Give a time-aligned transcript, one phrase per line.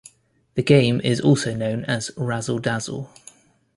[0.55, 3.07] The game is also known as Razzle-Dazzle.